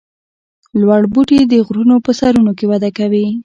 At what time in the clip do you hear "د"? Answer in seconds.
1.47-1.53